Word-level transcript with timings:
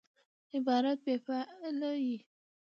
عبارت 0.55 0.97
بې 1.05 1.15
فعله 1.25 1.91
يي. 2.05 2.17